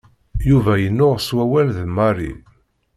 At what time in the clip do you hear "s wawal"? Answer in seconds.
1.19-1.67